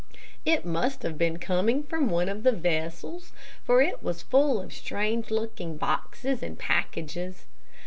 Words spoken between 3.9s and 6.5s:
was full of strange looking boxes